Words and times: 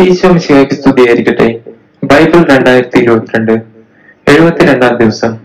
ഈശോ 0.00 0.28
മിശിഹായ്ക്ക് 0.28 0.74
സ്തുതിയായിരിക്കട്ടെ. 0.74 1.60
ബൈബിൾ 2.04 2.56
രണ്ടായിരത്തി 2.56 2.98
ഇരുപത്തിരണ്ട് 2.98 3.52
എഴുപത്തിരണ്ടാം 4.28 4.96
ദിവസം. 4.96 5.36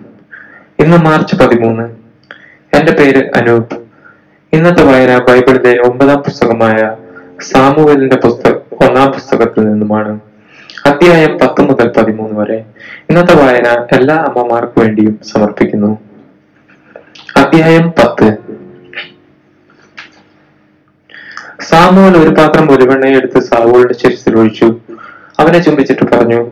ഇന്ന് 0.79 0.97
മാർച്ച് 0.97 1.35
പതിമൂന്ന്. 1.35 1.83
എന്റെ 2.77 2.91
പേര് 2.91 3.31
അനൂപ്. 3.35 3.75
ഇന്നത്തെ 4.53 4.83
വായന 4.83 5.17
ബൈബിളിലെ 5.17 5.81
ഒമ്പതാം 5.81 6.17
പുസ്തകമായ 6.17 6.95
സാമുവലിന്റെ 7.41 8.15
പുസ്തക 8.15 8.51
ഒന്നാം 8.87 9.11
പുസ്തകത്തിൽ 9.11 9.63
നിന്നുമാണ്. 9.69 10.19
അധ്യായം 10.85 11.37
പത്ത് 11.37 11.61
മുതൽ 11.61 11.93
പതിമൂന്ന് 11.97 12.39
വരെ. 12.39 12.65
ഇന്നത്തെ 13.09 13.33
വായന 13.33 13.85
എല്ലാ 13.91 14.15
അമ്മമാർക്ക് 14.15 14.79
വേണ്ടിയും 14.79 15.19
സമർപ്പിക്കുന്നു. 15.23 15.97
അധ്യായം 17.37 17.89
പത്ത്. 17.89 18.37
സാമുവൽ 21.61 22.17
ഒരു 22.17 22.29
പാത്രം 22.29 22.71
ഒലിവെണ്ണയെ 22.71 23.15
എടുത്ത് 23.15 23.39
സാവൂളിന്റെ 23.39 23.93
ശിരസിൽ 23.93 24.35
ഒഴിച്ചു 24.35 24.65
അവനെ 25.49 25.59
ചുംബിച്ചിട്ട് 25.59 26.05
പറഞ്ഞു 26.05 26.47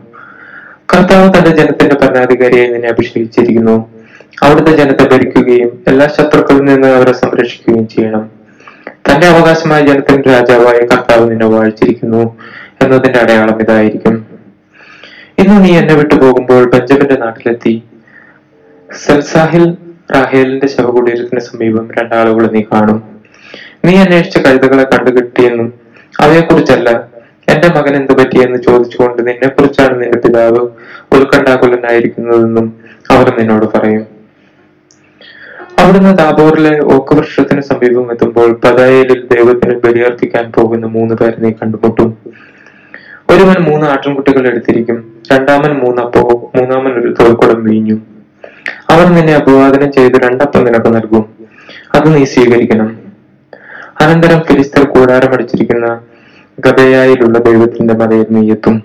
കർത്താവ് 0.94 1.38
തന്റെ 1.38 1.50
ജനത്തിന്റെ 1.50 1.94
ഭരണാധികാരിയെ 1.94 2.66
നിന്നെ 2.66 2.88
അഭിഷേകിച്ചിരിക്കുന്നു. 2.88 3.90
അവിടുത്തെ 4.42 4.76
ജനത്തെ 4.76 5.08
ഭരിക്കുകയും 5.08 5.84
എല്ലാ 5.88 6.06
ശത്രുക്കളിൽ 6.06 6.60
നിന്ന് 6.60 6.88
അവരെ 6.88 7.12
സംരക്ഷിക്കുകയും 7.12 7.88
ചെയ്യണം. 7.88 8.30
തന്റെ 8.92 9.26
അവകാശമായ 9.26 9.86
ജനത്തിന്റെ 9.86 10.30
രാജാവായ 10.30 10.86
കർത്താവ് 10.86 11.30
നിന്നെ 11.30 11.46
വാഴിച്ചിരിക്കുന്നു 11.46 12.36
എന്നതിന്റെ 12.82 13.18
അടയാളം 13.18 13.60
ഇതായിരിക്കും. 13.60 14.26
ഇന്ന് 15.38 15.64
നീ 15.64 15.78
എന്നെ 15.78 15.94
വിട്ടു 15.94 16.14
പോകുമ്പോൾ 16.14 16.70
ബെഞ്ചമിന്റെ 16.70 17.14
നാട്ടിലെത്തി. 17.14 17.82
സെൽസാഹിൽ 18.96 19.76
റാഹേലിന്റെ 20.14 20.66
ശവകുടീരത്തിന് 20.66 21.40
സമീപം 21.40 21.88
രണ്ടാളുകളെ 21.98 22.48
നീ 22.48 22.62
കാണും. 22.62 23.02
നീ 23.84 23.96
അന്വേഷിച്ച 23.96 24.38
കഴുതകളെ 24.38 24.84
കണ്ടുകിട്ടിയെന്നും 24.84 25.72
അവയെക്കുറിച്ചല്ല 26.20 27.07
എന്റെ 27.48 27.68
മകൻ 27.68 27.96
എന്ത് 27.96 28.12
പറ്റിയെന്ന് 28.12 28.62
ചോദിച്ചുകൊണ്ട് 28.62 29.28
നിന്നെ 29.28 29.48
കുറിച്ചാണ് 29.48 30.02
നിന്റെ 30.02 30.18
പിതാവ് 30.18 30.58
ഉത്കണ്ഠാകുലനായിരിക്കുന്നതെന്നും 31.12 32.74
അവർ 33.10 33.38
നിന്നോട് 33.38 33.66
പറയും. 33.66 34.06
അവിടുന്ന് 35.78 36.18
ദാബോറിലെ 36.18 36.84
ഓക്ക് 36.84 37.14
വൃക്ഷത്തിന് 37.14 37.60
സമീപം 37.60 38.10
എത്തുമ്പോൾ 38.10 38.60
പതായലിൽ 38.64 39.26
ദൈവത്തിന് 39.26 39.74
ബലിയർപ്പിക്കാൻ 39.74 40.52
പോകുന്ന 40.52 40.86
മൂന്ന് 40.86 41.14
പേരെ 41.14 41.34
നീ 41.38 41.50
കണ്ടുമുട്ടും. 41.50 42.18
ഒരുവൻ 43.30 43.56
മൂന്ന് 43.60 43.86
ആട്ടിൻകുട്ടികൾ 43.86 44.46
എടുത്തിരിക്കും. 44.46 45.22
രണ്ടാമൻ 45.32 45.72
മൂന്നപ്പോ 45.72 46.52
മൂന്നാമൻ 46.54 46.92
ഒരു 46.92 47.14
തോൽക്കുടം 47.20 47.64
വീഞ്ഞു. 47.64 47.94
അവർ 48.90 49.06
നിന്നെ 49.06 49.34
അഭിവാദനം 49.34 49.92
ചെയ്ത് 49.92 50.14
രണ്ടപ്പം 50.14 50.64
നിനക്ക് 50.64 50.94
നൽകും. 50.96 51.24
അത് 51.94 52.16
നീ 52.16 52.24
സ്വീകരിക്കണം. 52.24 52.98
അനന്തരം 54.00 54.40
ഫിലിസ്തർ 54.40 54.84
കൂടാരമടിച്ചിരിക്കുന്ന 54.84 56.00
ഗബയായിലുള്ള 56.60 57.38
ദൈവത്തിന്റെ 57.38 57.94
മലയിൽ 57.94 58.26
നീയെത്തും 58.30 58.82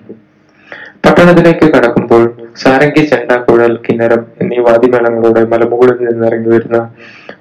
പട്ടണത്തിലേക്ക് 1.06 1.74
കടക്കുമ്പോൾ 1.74 2.32
സാരംഗി 2.56 3.04
ചെണ്ട 3.04 3.32
കുഴൽ 3.32 3.76
കിന്നരം 3.76 4.26
എന്നീ 4.40 4.58
വാദ്യമേളങ്ങളോടെ 4.58 5.44
മലമുകളിൽ 5.44 6.04
നിന്നിറങ്ങി 6.04 6.48
വരുന്ന 6.48 6.90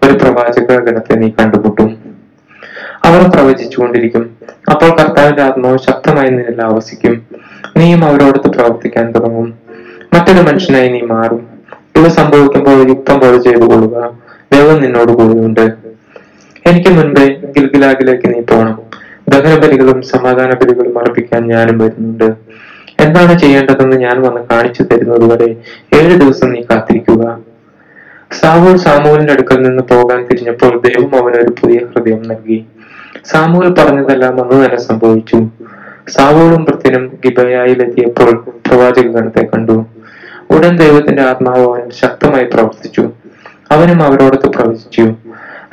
ഒരു 0.04 0.18
പ്രവാചക 0.18 0.80
ഗണത്തെ 0.80 1.16
നീ 1.16 1.30
കണ്ടുമുട്ടും. 1.30 1.98
അവർ 3.06 3.30
പ്രവചിച്ചുകൊണ്ടിരിക്കും. 3.30 4.38
അപ്പോൾ 4.72 4.90
കർത്താവിന്റെ 4.90 5.42
ആത്മാവ് 5.42 5.78
ശക്തമായി 5.78 6.30
നിന്നിൽ 6.30 6.62
ആവസിക്കും. 6.62 7.28
നീയും 7.78 8.04
അവരോടൊത്ത് 8.06 8.50
പ്രവർത്തിക്കാൻ 8.50 9.12
തുടങ്ങും. 9.12 9.54
മറ്റൊരു 10.14 10.42
മനുഷ്യനായി 10.42 10.90
നീ 10.90 11.02
മാറും. 11.02 11.48
ഇവ 11.96 12.08
സംഭവിക്കുമ്പോൾ 12.08 12.90
യുക്തം 12.90 13.20
പോലെ 13.20 13.38
ചെയ്തു 13.38 13.66
കൊള്ളുക 13.66 14.20
ദൈവം 14.54 14.82
നിന്നോട് 14.82 15.12
കൂടെയുണ്ട്. 15.12 15.72
എനിക്ക് 16.66 16.90
മുൻപേ 16.90 17.26
ഗിൽഗിലാഗിലേക്ക് 17.28 18.34
നീ 18.34 18.42
പോകണം 18.42 18.93
ദഹന 19.30 19.60
ബലികളും 19.60 20.02
സമാധാന 20.02 20.54
ബലികളും 20.54 21.00
അർപ്പിക്കാൻ 21.00 21.48
ഞാനും 21.48 21.78
വരുന്നുണ്ട്. 21.78 22.24
എന്താണ് 23.00 23.40
ചെയ്യേണ്ടതെന്ന് 23.40 23.98
ഞാൻ 23.98 24.22
വന്ന് 24.22 24.42
കാണിച്ചു 24.52 24.84
തരുന്നത് 24.84 25.34
വരെ 25.34 25.58
ഏഴ് 25.94 26.22
ദിവസം 26.22 26.52
നീ 26.52 26.62
കാത്തിരിക്കുക. 26.62 27.40
സാമൂൽ 28.32 28.78
സാമൂലിന്റെ 28.78 29.34
അടുക്കൽ 29.34 29.64
നിന്ന് 29.64 29.84
പോകാൻ 29.84 30.26
തിരിഞ്ഞപ്പോൾ 30.26 30.82
ദൈവം 30.82 31.24
അവന് 31.24 31.36
ഒരു 31.36 31.54
പുതിയ 31.62 31.80
ഹൃദയം 31.96 32.22
നൽകി. 32.22 32.66
സാമൂൽ 33.26 33.74
പറഞ്ഞതെല്ലാം 33.74 34.44
അന്ന് 34.44 34.66
തന്നെ 34.66 34.80
സംഭവിച്ചു. 34.80 35.48
സാവോളും 36.10 36.64
വൃത്തിനും 36.64 37.20
ഗിബയായിലെത്തിയപ്പോൾ 37.26 38.46
പ്രവാചക 38.68 39.08
ഗണത്തെ 39.08 39.46
കണ്ടു. 39.46 39.86
ഉടൻ 40.50 40.78
ദൈവത്തിന്റെ 40.78 41.22
ആത്മാവ് 41.22 41.66
അവൻ 41.66 41.90
ശക്തമായി 41.90 42.44
പ്രവർത്തിച്ചു. 42.44 43.12
അവനും 43.72 44.04
അവരോടൊത്ത് 44.04 44.48
പ്രവചിച്ചു. 44.48 45.14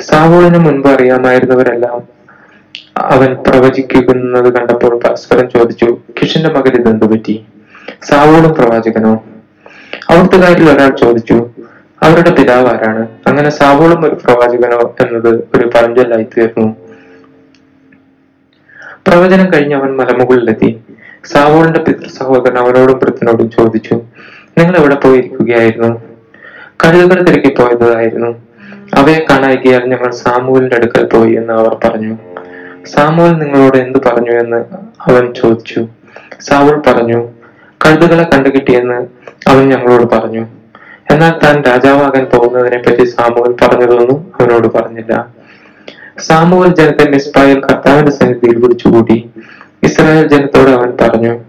സാവോളിന് 0.00 0.58
മുൻപ് 0.58 0.88
അറിയാമായിരുന്നവരെല്ലാം 0.88 2.19
അവൻ 2.98 3.34
പ്രവചിക്കുന്നത് 3.34 4.52
കണ്ടപ്പോൾ 4.52 4.98
പരസ്പരം 4.98 5.50
ചോദിച്ചു 5.50 5.98
കിഷന്റെ 6.22 6.48
മകൻ 6.48 6.80
ഇതെന്തു 6.80 7.04
പറ്റി? 7.04 7.44
സാവോളും 8.02 8.54
പ്രവാചകനോ. 8.54 9.24
അവിടുത്തുകാരിൽ 10.10 10.70
ഒരാൾ 10.70 10.96
ചോദിച്ചു 10.96 11.50
അവരുടെ 12.02 12.30
പിതാവ് 12.30 12.66
ആരാണ്? 12.66 13.08
അങ്ങനെ 13.26 13.50
സാവോളും 13.50 14.04
ഒരു 14.04 14.14
പ്രവാചകനോ 14.14 14.94
എന്നത് 15.00 15.28
ഒരു 15.28 15.66
പഴഞ്ചൊല്ലായി 15.66 16.22
തീർന്നു. 16.22 16.76
പ്രവചനം 19.06 19.46
കഴിഞ്ഞ് 19.54 19.74
അവൻ 19.74 19.96
മലമുകളിലെത്തി. 19.96 20.80
സാവോളിന്റെ 21.24 21.80
പിതൃ 21.80 22.08
സഹോദരൻ 22.08 22.58
അവനോടും 22.58 22.98
വൃത്തിനോടും 22.98 23.50
ചോദിച്ചു 23.50 23.94
നിങ്ങൾ 24.58 24.76
എവിടെ 24.76 24.94
പോയിരിക്കുകയായിരുന്നു? 24.94 26.02
കഴുകുകൾ 26.84 27.22
തിരക്കി 27.22 27.54
പോയതായിരുന്നു. 27.54 28.42
അവയെ 28.94 29.26
കാണായികയാൽ 29.30 29.84
ഞങ്ങൾ 29.84 30.10
സാമൂലിന്റെ 30.10 30.76
അടുക്കൽ 30.76 31.04
പോയി 31.06 31.32
എന്ന് 31.32 31.52
അവർ 31.52 31.78
പറഞ്ഞു. 31.84 32.18
സാമുവൽ 32.86 33.32
നിങ്ങളോട് 33.32 33.76
എന്തു 33.76 33.98
പറഞ്ഞു 34.06 34.30
എന്ന് 34.30 34.56
അവൻ 35.10 35.34
ചോദിച്ചു. 35.34 35.86
സാവുൾ 36.41 36.82
പറഞ്ഞു 36.86 37.28
കഴുതുകളെ 37.86 38.22
കണ്ടുകിട്ടിയെന്ന് 38.22 39.06
അവൻ 39.50 39.68
ഞങ്ങളോട് 39.68 40.14
പറഞ്ഞു. 40.14 40.46
എന്നാൽ 41.10 41.30
താൻ 41.44 41.62
രാജാവാകാൻ 41.62 42.24
പോകുന്നതിനെ 42.24 42.78
പറ്റി 42.78 43.04
സാമുവൽ 43.04 43.56
പറഞ്ഞതൊന്നും 43.62 44.32
അവനോട് 44.40 44.69
പറഞ്ഞില്ല. 44.69 45.28
സാമുവൽ 46.19 46.74
ജനത്തെ 46.74 47.10
മിസ്ബായിൽ 47.10 47.60
കർത്താവിന്റെ 47.60 48.12
സന്നിധിയിൽ 48.12 48.56
വിളിച്ചുകൂടി 48.56 49.30
ഇസ്രായേൽ 49.82 50.26
ജനത്തോട് 50.26 50.70
അവൻ 50.70 50.96
പറഞ്ഞു 51.00 51.40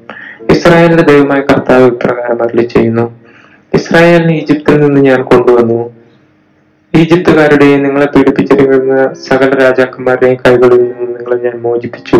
ഇസ്രായേലിന്റെ 0.50 1.04
ദൈവമായ 1.04 1.42
കർത്താവ് 1.42 1.86
ഇപ്രകാരം 1.86 2.44
അരളി 2.44 2.66
ചെയ്യുന്നു 2.66 3.12
ഇസ്രായേലിനെ 3.74 4.34
ഈജിപ്തിൽ 4.34 4.82
നിന്ന് 4.82 5.02
ഞാൻ 5.02 5.24
കൊണ്ടുവന്നു. 5.24 6.01
ഈജിപ്തുകാരുടെയും 6.94 7.84
നിങ്ങളെ 7.84 8.06
പീഡിപ്പിച്ചിരിക്കുന്ന 8.06 9.14
സകല 9.14 9.64
രാജാക്കന്മാരുടെയും 9.64 10.36
കൈകളിൽ 10.36 10.82
നിന്ന് 10.84 11.08
നിങ്ങളെ 11.18 11.38
ഞാൻ 11.44 11.62
മോചിപ്പിച്ചു. 11.62 12.16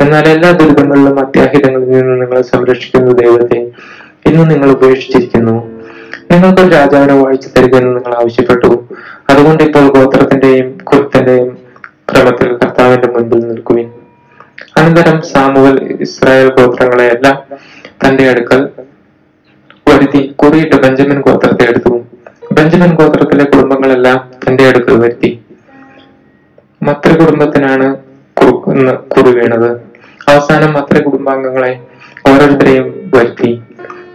എന്നാൽ 0.00 0.28
എല്ലാ 0.28 0.50
ദുരിതങ്ങളിലും 0.50 1.20
അത്യാഹിതങ്ങളിൽ 1.20 1.90
നിന്ന് 1.90 2.20
നിങ്ങളെ 2.20 2.42
സംരക്ഷിക്കുന്ന 2.42 3.12
ദൈവത്തെ 3.12 3.60
ഇന്ന് 4.26 4.50
നിങ്ങൾ 4.50 4.70
ഉപേക്ഷിച്ചിരിക്കുന്നു. 4.70 5.56
നിങ്ങൾക്കൊരു 6.30 6.68
രാജാവിനെ 6.68 7.14
വായിച്ചു 7.14 7.48
തരികയെന്ന് 7.48 7.96
നിങ്ങൾ 7.96 8.14
ആവശ്യപ്പെട്ടു. 8.14 8.88
അതുകൊണ്ട് 9.30 9.62
ഇപ്പോൾ 9.62 9.88
ഗോത്രത്തിന്റെയും 9.88 10.78
കുലത്തിന്റെയും 10.78 11.58
ക്രമത്തിൽ 12.10 12.56
കർത്താവിന്റെ 12.56 13.08
മുൻപിൽ 13.08 13.38
നിൽക്കുവിൻ. 13.38 13.90
അനന്തരം 14.76 15.22
സാമുവൽ 15.22 15.82
ഇസ്രായേൽ 16.00 16.48
ഗോത്രങ്ങളെയെല്ലാം 16.48 17.38
തന്റെ 18.04 18.28
അടുക്കൽ 18.28 18.68
വരുത്തി 19.88 20.34
കുറിയിട്ട് 20.36 20.76
ബെഞ്ചമിൻ 20.76 21.20
ഗോത്രത്തെ 21.20 21.70
എടുത്തു. 21.70 21.94
ബെഞ്ചമിൻ 22.60 22.94
ഗോത്രത്തിലെ 22.94 23.44
കുടുംബങ്ങളെല്ലാം 23.44 24.30
തന്റെ 24.48 24.68
അടുക്കൽ 24.68 24.96
വരുത്തി. 25.00 25.40
മത്ര 26.82 27.16
കുടുംബത്തിനാണ് 27.16 27.96
കുറു 28.96 29.28
വീണത്. 29.28 29.70
അവസാനം 30.28 30.72
മത്ര 30.72 31.02
കുടുംബാംഗങ്ങളെ 31.02 31.86
ഓരോരുത്തരെയും 32.28 33.10
വരുത്തി. 33.14 33.62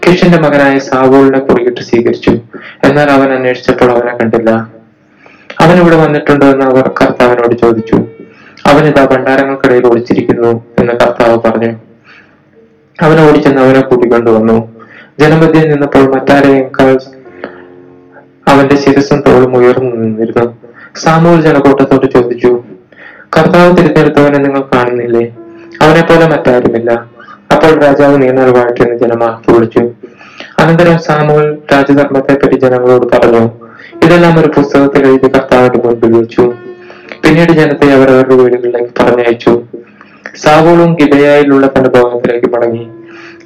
കിഷിന്റെ 0.06 0.38
മകനായ 0.38 0.80
സാവോളിനെ 0.80 1.40
കുറിയിട്ട് 1.40 1.82
സ്വീകരിച്ചു. 1.82 2.30
എന്നാൽ 2.84 3.12
അവൻ 3.12 3.34
അന്വേഷിച്ചപ്പോൾ 3.34 3.92
അവനെ 3.92 4.18
കണ്ടില്ല. 4.18 4.50
അവൻ 5.60 5.82
ഇവിടെ 5.82 5.96
വന്നിട്ടുണ്ടോ 5.96 6.46
എന്ന് 6.46 6.66
അവർ 6.66 6.92
കർത്താവിനോട് 7.02 7.56
ചോദിച്ചു. 7.56 7.96
അവൻ 8.66 8.86
ഇതാ 8.86 9.06
ഭണ്ഡാരങ്ങൾക്കിടയിൽ 9.06 9.88
ഒളിച്ചിരിക്കുന്നു 9.88 10.66
എന്ന് 10.80 10.94
കർത്താവ് 10.94 11.40
പറഞ്ഞു. 11.46 11.72
അവൻ 13.02 13.30
ഓടിച്ചെന്ന് 13.30 13.62
അവനെ 13.62 13.82
കൂട്ടിക്കൊണ്ടുവന്നു. 13.82 14.82
ജനമധ്യയിൽ 15.20 15.70
നിന്നപ്പോൾ 15.70 16.16
മറ്റാരെയേക്കാൾ 16.16 17.00
അവന്റെ 18.66 18.82
ശിരസും 18.82 19.24
തോളും 19.28 19.58
ഉയർന്നു 19.58 19.96
നിന്നിരുന്നു. 19.96 20.58
സാമൂൽ 20.96 21.42
ജനക്കൂട്ടത്തോട് 21.42 22.06
ചോദിച്ചു 22.12 22.64
കർത്താവ് 23.38 23.78
തിരഞ്ഞെടുത്തവനെ 23.78 24.38
നിങ്ങൾ 24.38 24.62
കാണുന്നില്ലേ? 24.62 25.36
അവനെ 25.82 26.02
പോലെ 26.02 26.26
മറ്റാരുമില്ല. 26.28 26.92
അപ്പോൾ 27.52 27.80
രാജാവ് 27.80 28.22
നീന്തൽ 28.22 28.52
വാഴ്ത്തിയെന്ന് 28.52 28.98
ജനം 29.00 29.20
വിളിച്ചു. 29.56 29.80
അനന്തരം 30.60 30.98
സാമൂൽ 30.98 31.58
രാജധർമ്മത്തെ 31.74 32.34
പറ്റി 32.34 32.56
ജനങ്ങളോട് 32.56 33.08
പറഞ്ഞു 33.08 33.52
ഇതെല്ലാം 34.04 34.40
ഒരു 34.40 34.48
പുസ്തകത്തിൽ 34.48 35.08
എഴുതി 35.08 35.28
കർത്താവിന്റെ 35.28 35.80
മുൻപിൽ 35.88 36.20
വെച്ചു. 36.20 36.54
പിന്നീട് 37.24 37.52
ജനത്തെ 37.52 37.94
അവരവരുടെ 37.94 38.36
വീടുകളിലേക്ക് 38.36 38.94
പറഞ്ഞയച്ചു. 39.00 39.62
സാവൂളും 40.36 40.94
ഗിബയായിലുള്ള 40.94 41.68
തന്റെ 41.68 41.90
ഭവനത്തിലേക്ക് 41.90 42.48
മടങ്ങി. 42.56 42.90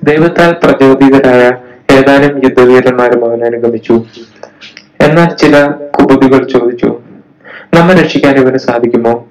ദൈവത്താൽ 0.04 0.56
പ്രചോദിതരായ 0.64 1.52
ഏതാനും 1.98 2.42
യുദ്ധവീരന്മാരും 2.44 3.26
അവനെ 3.26 3.46
അനുഗമിച്ചു. 3.46 4.04
എന്നാൽ 5.02 5.30
ചില 5.36 5.68
കുബുദികൾ 5.68 6.48
ചോദിച്ചു 6.48 7.02
നമ്മെ 7.74 7.94
രക്ഷിക്കാൻ 7.96 8.36
ഇവന് 8.36 8.58
സാധിക്കുമോ? 8.58 9.28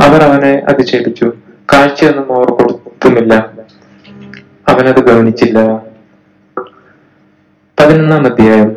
അവർ 0.00 0.22
അവനെ 0.22 0.62
അധിക്ഷേപിച്ചു 0.68 1.32
കാഴ്ചയൊന്നും 1.72 2.36
അവർ 2.36 2.46
കൊടുത്തുമില്ല 2.46 3.34
അവനത് 4.68 5.00
ഗവനിച്ചില്ല 5.00 5.58
പതിനൊന്നാം 7.80 8.26
അധ്യായം. 8.26 8.70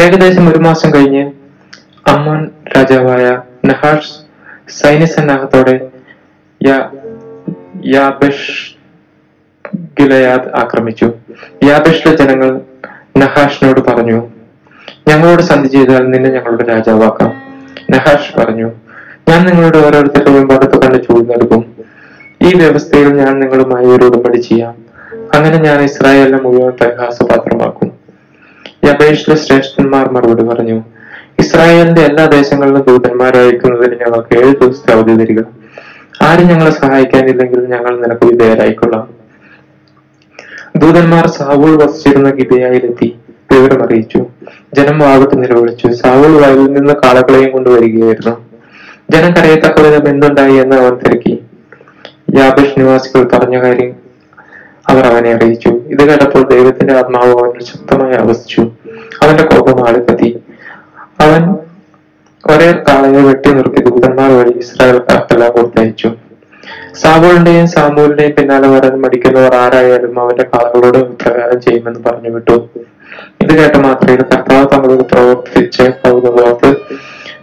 ഏകദേശം 0.00 0.48
ഒരു 0.48 0.58
മാസം 0.58 0.94
കഴിഞ്ഞ് 0.94 1.32
അമ്മോൻ 2.06 2.50
രാജാവായ 2.76 3.42
നഹാഷ് 3.64 4.12
സൈന്യസന്നാഹത്തോടെ 4.70 5.74
യാബെഷ് 7.86 8.76
ആക്രമിച്ചു. 10.54 11.12
യാബെഷിലെ 11.64 12.16
ജനങ്ങൾ 12.16 12.60
നഹാഷിനോട് 13.16 13.80
പറഞ്ഞു 13.80 14.28
ഞങ്ങളോട് 15.08 15.42
സന്ധി 15.42 15.68
ചെയ്താൽ 15.68 16.10
നിന്നെ 16.10 16.30
ഞങ്ങളുടെ 16.30 16.64
രാജാവാക്കാം. 16.64 17.32
നഹാഷ് 17.90 18.40
പറഞ്ഞു 18.40 18.70
ഞാൻ 19.28 19.46
നിങ്ങളുടെ 19.46 19.78
ഓരോരുത്തരുടെ 19.78 20.30
വെമ്പാടത്ത് 20.30 20.82
കണ്ട് 20.82 21.02
ചൂട് 21.02 21.30
നൽകും. 21.30 21.76
ഈ 22.42 22.54
വ്യവസ്ഥയിൽ 22.56 23.08
ഞാൻ 23.08 23.40
നിങ്ങളുമായി 23.40 23.86
ഒരു 23.86 24.04
ഉടമ്പടി 24.04 24.36
ചെയ്യാം. 24.36 24.74
അങ്ങനെ 25.34 25.56
ഞാൻ 25.56 25.82
ഇസ്രായേലിനെ 25.82 26.38
മുഴുവൻ 26.38 26.70
പരിഹാസപാത്രമാക്കും. 26.70 27.92
യബേഷിലെ 28.84 29.36
ശ്രേഷ്ഠന്മാർ 29.36 30.12
മറുപടി 30.12 30.42
പറഞ്ഞു 30.42 30.82
ഇസ്രായേലിന്റെ 31.38 32.00
എല്ലാ 32.00 32.26
ദേശങ്ങളിലും 32.26 32.82
ദൂതന്മാരായിരിക്കുന്നതിന് 32.82 33.94
ഞങ്ങൾക്ക് 33.94 34.38
ഏഴ് 34.38 34.56
ദിവസത്തെ 34.56 34.92
അവധി 34.92 35.14
തരിക. 35.14 35.42
ആരും 36.22 36.48
ഞങ്ങളെ 36.48 36.70
സഹായിക്കാനില്ലെങ്കിൽ 36.70 37.60
ഞങ്ങൾ 37.60 38.00
നിനക്ക് 38.00 38.26
വിധേയരായിക്കൊള്ളാം. 38.26 39.15
ദൂതന്മാർ 40.76 41.26
സാവൂൾ 41.26 41.82
വസിച്ചിരുന്ന 41.82 42.30
ഗിതയായിലെത്തി 42.30 43.16
വിവരം 43.52 43.84
അറിയിച്ചു. 43.84 44.26
ജനം 44.74 45.04
ആപത്ത് 45.04 45.42
നിലവിളിച്ചു. 45.42 45.86
സാവൂൾ 45.86 46.32
വയലിൽ 46.42 46.72
നിന്ന് 46.72 46.94
കാളകളെയും 46.94 47.50
കൊണ്ടുവരികയായിരുന്നു 47.50 48.34
ജനം 49.10 49.32
കരയത്തക്ക 49.32 49.80
വിധം 49.80 50.08
എന്തുണ്ടായി 50.08 50.54
എന്ന് 50.54 50.76
അവൻ 50.76 50.94
തിരക്കി. 50.94 51.44
യാബേഷ് 52.38 52.80
നിവാസികൾ 52.80 53.22
പറഞ്ഞ 53.24 53.62
കാര്യം 53.62 53.94
അവർ 54.88 55.04
അവനെ 55.06 55.32
അറിയിച്ചു. 55.32 55.68
ഇത് 55.68 56.08
കേട്ടപ്പോൾ 56.08 56.42
ദൈവത്തിന്റെ 56.48 56.94
ആത്മാവ് 56.94 57.32
അവനിൽ 57.32 57.64
ശക്തമായി 57.64 58.16
ആവസിച്ചു. 58.16 58.60
അവന്റെ 59.22 59.44
കോപം 59.44 59.88
ആളിപ്പത്തി 59.88 60.40
അവൻ 61.20 61.42
ഒരേ 62.46 62.72
കാളയെ 62.88 63.22
വെട്ടി 63.22 63.52
നിർത്തി 63.52 63.82
ദൂതന്മാർ 63.82 64.30
വഴി 64.32 64.52
ഇസ്രായേൽക്കാർക്കെല്ലാം 64.58 65.52
കൊടുത്തയച്ചു 65.52 66.10
സാബോളിന്റെയും 66.94 67.66
സാമൂലിന്റെയും 67.66 68.32
പിന്നാലെ 68.32 68.68
വരാൻ 68.68 69.00
മടിക്കുന്നവർ 69.02 69.54
ആരായാലും 69.54 70.20
അവന്റെ 70.20 70.42
കളകളോട് 70.42 70.98
പ്രകാരം 70.98 71.60
ചെയ്യുമെന്ന് 71.60 72.00
പറഞ്ഞു 72.06 72.28
വിട്ടു. 72.28 72.68
ഇത് 73.42 73.58
കേട്ട 73.58 73.76
മാത്രയിൽ 73.76 74.22
കർത്താവ് 74.22 74.66
തങ്ങളോട് 74.72 75.04
പ്രവർത്തിച്ച 75.04 75.82
കൗതുകോർത്ത് 75.82 76.76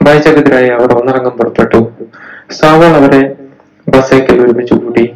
ഭയചകിതരായി 0.03 0.69
അവർ 0.69 0.93
ഒന്നടങ്കം 0.93 1.31
പുറപ്പെട്ടു. 1.31 1.91
സാവോൾ 2.51 2.85
അവരെ 2.85 3.35
ബസേക്കിൽ 3.89 4.41
ഒരുമിച്ച് 4.45 4.73
കൂടി 4.73 5.13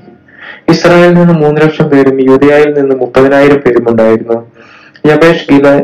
ഇസ്രായേലിൽ 0.69 1.13
നിന്ന് 1.13 1.33
മൂന്ന് 1.33 1.62
ലക്ഷം 1.62 1.89
പേരും 1.89 2.21
യുദ്ധയായിൽ 2.21 2.74
നിന്ന് 2.80 2.95
മുപ്പതിനായിരം 2.95 3.57
പേരും 3.57 3.89
ഉണ്ടായിരുന്നു. 3.89 4.51
യബേഷ് 5.07 5.45
ഗില 5.51 5.80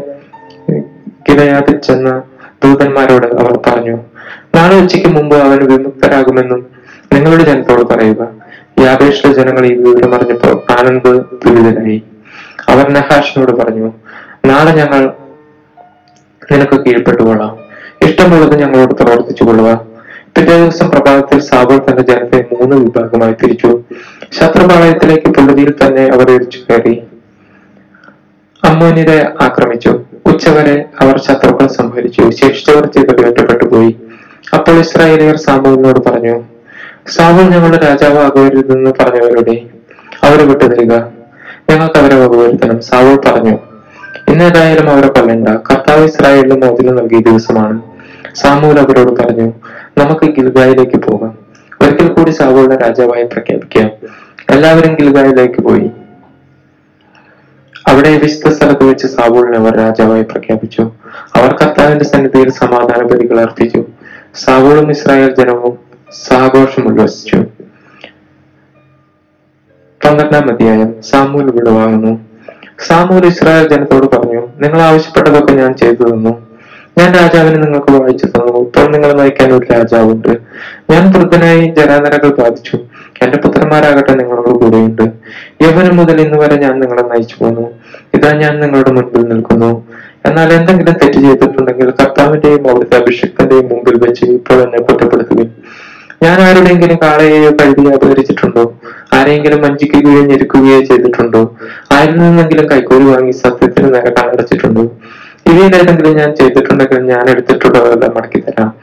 ഗിലയാതിൽ 1.29 1.77
ചെന്ന 1.77 2.21
ദൂതന്മാരോട് 2.63 3.25
അവർ 3.25 3.59
പറഞ്ഞു 3.67 3.97
നാളെ 4.55 4.75
ഉച്ചയ്ക്ക് 4.81 5.09
മുമ്പ് 5.09 5.35
അവന് 5.35 5.65
വിമുക്തരാകുമെന്നും 5.71 6.72
നിങ്ങളുടെ 7.13 7.43
ജനത്തോട് 7.43 7.81
പറയുക 7.81 8.27
ഈ 8.79 8.83
യാബേഷിലെ 8.83 9.33
ജനങ്ങൾ 9.33 9.65
ഈ 9.65 9.73
വിവരം 9.73 10.15
അറിഞ്ഞപ്പോൾ 10.15 10.61
ആനന്ദ് 10.79 11.11
ദുരിതരായി 11.45 12.03
അവർ 12.69 12.89
നഹാഷിനോട് 12.89 13.51
പറഞ്ഞു 13.51 13.93
നാളെ 14.45 14.71
ഞങ്ങൾ 14.71 15.13
നിനക്ക് 16.51 16.85
കീഴ്പ്പെട്ടുകൊള്ളാം. 16.85 17.57
ഇഷ്ടമുള്ളത് 18.01 18.59
ഞങ്ങളോട് 18.59 18.93
പ്രവർത്തിച്ചു 18.93 19.43
കൊള്ളുക. 19.43 19.85
പിറ്റേ 20.37 20.57
ദിവസം 20.57 20.89
പ്രഭാതത്തിൽ 20.89 21.39
സാബോൾ 21.39 21.77
തന്റെ 21.77 22.01
ജനത്തെ 22.01 22.45
മൂന്ന് 22.53 22.75
വിഭാഗമായി 22.75 23.33
തിരിച്ചു. 23.33 23.81
ശത്രുപാളയത്തിലേക്ക് 24.31 25.29
പുള്ളിയിൽ 25.29 25.71
തന്നെ 25.71 26.05
അവർ 26.13 26.31
ഇടിച്ചു 26.31 26.59
കയറി. 26.59 27.01
അമ്മോനിരെ 28.63 29.33
ആക്രമിച്ചു. 29.41 29.99
ഉച്ചവരെ 30.25 30.85
അവർ 31.01 31.19
ശത്രുക്കൾ 31.19 31.67
സംഹരിച്ചു. 31.67 32.29
ശേഷിച്ചവർ 32.29 32.85
ചെയ്ത് 32.85 33.21
വേട്ടപ്പെട്ടു 33.21 33.65
പോയി. 33.65 33.95
അപ്പോൾ 34.53 34.71
ഇസ്രായേലിയർ 34.71 35.35
സാമൂലിനോട് 35.35 35.99
പറഞ്ഞു 36.09 36.52
സാമൂൽ 37.07 37.43
ഞങ്ങളുടെ 37.43 37.77
രാജാവ് 37.77 38.17
ആകരുതെന്ന് 38.17 38.91
പറഞ്ഞവരുടെ 38.99 39.65
അവരെ 40.23 40.43
വിട്ടുതരിക. 40.43 40.93
ഞങ്ങൾക്ക് 41.69 41.99
അവരെ 41.99 42.15
വകവരുത്തണം 42.15 42.81
സാവൂൾ 42.81 43.21
പറഞ്ഞു 43.25 43.57
ഇന്നേതായാലും 44.27 44.89
അവരെ 44.89 45.07
കൊല്ലണ്ട. 45.07 45.47
കർത്താവ് 45.47 46.03
ഇസ്രായേലിന് 46.03 46.61
മോതിരം 46.61 46.95
നൽകിയ 46.95 47.19
ദിവസമാണ്. 47.19 47.81
സാമൂൽ 48.33 48.79
അവരോട് 48.79 49.21
പറഞ്ഞു 49.21 49.53
നമുക്ക് 49.97 50.25
ഗിൽഗായിലേക്ക് 50.25 50.97
പോകാം. 50.97 51.37
ഒരിക്കൽ 51.81 52.07
കൂടി 52.07 52.31
സാവൂളിനെ 52.31 52.75
രാജാവായി 52.75 53.23
പ്രഖ്യാപിക്കാം. 53.23 53.91
എല്ലാവരും 54.49 54.93
ഗിൽഗായിലേക്ക് 54.93 55.61
പോയി. 55.61 55.91
അവിടെ 57.87 58.17
വിശുദ്ധ 58.17 58.49
സ്ഥലത്ത് 58.49 58.83
വെച്ച് 58.83 59.07
സാവോളിനെ 59.07 59.57
അവർ 59.57 59.77
രാജാവായി 59.77 60.21
പ്രഖ്യാപിച്ചു. 60.21 60.81
അവർ 61.35 61.53
കർത്താവിന്റെ 61.53 62.05
സന്നിധിയിൽ 62.05 62.51
സമാധാന 62.51 63.05
ബലികൾ 63.05 63.41
അർപ്പിച്ചു. 63.41 63.85
സാവോളും 64.35 64.91
ഇസ്രായേൽ 64.91 65.35
ജനവും 65.35 65.92
സാഘോഷം 66.21 66.87
ഉല്ലസിച്ചു 66.87 67.37
പന്ത്രണ്ടാം 70.05 70.51
അധ്യായം 70.51 71.01
സാമൂൽ 71.01 71.51
വിടുവാങ്ങുന്നു 71.51 72.13
സാമൂൽ 72.79 73.25
ഇസ്രായേൽ 73.25 73.67
ജനത്തോട് 73.67 74.17
പറഞ്ഞു 74.17 74.41
നിങ്ങൾ 74.63 74.81
ആവശ്യപ്പെട്ടതൊക്കെ 74.81 75.53
ഞാൻ 75.53 75.73
ചെയ്തു 75.73 76.03
തന്നു. 76.03 76.33
ഞാൻ 76.97 77.13
രാജാവിനെ 77.13 77.57
നിങ്ങൾക്ക് 77.57 77.91
വായിച്ചു 77.91 78.25
തന്നു. 78.25 78.59
ഇപ്പോൾ 78.59 78.91
നിങ്ങൾ 78.91 79.13
നയിക്കാൻ 79.13 79.53
ഒരു 79.53 79.65
രാജാവുണ്ട്. 79.73 80.39
ഞാൻ 80.91 81.11
വൃദ്ധനായി 81.11 81.73
ജരാനരകൾ 81.77 82.35
ബാധിച്ചു. 82.41 82.77
എന്റെ 83.23 83.37
പുത്രന്മാരാകട്ടെ 83.37 84.13
നിങ്ങളോട് 84.13 84.49
കൂടെയുണ്ട്. 84.49 85.03
യവനം 85.61 85.97
മുതൽ 85.97 86.21
ഇന്ന് 86.21 86.37
വരെ 86.37 86.55
ഞാൻ 86.55 86.79
നിങ്ങളെ 86.79 87.01
നയിച്ചു 87.01 87.35
പോന്നു 87.39 87.71
ഇതാ 88.13 88.31
ഞാൻ 88.33 88.59
നിങ്ങളുടെ 88.59 88.91
മുൻപിൽ 88.91 89.27
നിൽക്കുന്നു. 89.27 89.87
എന്നാൽ 90.25 90.53
എന്തെങ്കിലും 90.53 90.93
തെറ്റ് 90.93 91.19
ചെയ്തിട്ടുണ്ടെങ്കിൽ 91.19 91.89
കർത്താവിന്റെയും 91.89 92.69
അവിടുത്തെ 92.69 92.97
അഭിഷിക്തന്റെയും 92.97 93.69
മുമ്പിൽ 93.69 93.97
വെച്ച് 94.07 94.25
ഇപ്പോൾ 94.25 94.53
എന്നെ 94.53 94.81
കുറ്റപ്പെടുത്തുകയും 94.81 95.62
ഞാൻ 96.23 96.41
ആരുടെയെങ്കിലും 96.41 96.97
കാളയെയോ 97.03 97.51
കഴുതിയോ 97.51 97.91
അപഹരിച്ചിട്ടുണ്ടോ? 97.93 98.73
ആരെയെങ്കിലും 99.13 99.61
വഞ്ചിക്കുകയോ 99.61 100.21
ഞെരുക്കുകയോ 100.21 100.79
ചെയ്തിട്ടുണ്ടോ? 100.81 101.55
ആരിൽ 101.91 102.17
നിന്നെങ്കിലും 102.17 102.71
കൈക്കൂലി 102.71 103.03
വാങ്ങി 103.03 103.31
സത്യത്തിന് 103.31 103.93
നേരെ 103.95 104.09
കണ്ണടച്ചിട്ടുണ്ടോ? 104.09 104.83
ഇവയിലേതെങ്കിലും 105.47 106.17
ഞാൻ 106.17 106.35
ചെയ്തിട്ടുണ്ടെങ്കിൽ 106.35 106.99
ഞാൻ 106.99 107.29
എടുത്തിട്ടുള്ളതെല്ലാം 107.29 108.13
മടക്കി 108.15 108.39
തരാം. 108.39 108.73